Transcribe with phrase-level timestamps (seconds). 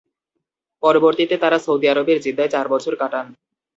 [0.83, 3.25] পরবর্তীতে তারা সৌদি আরবের জেদ্দায় চার বছর কাটান।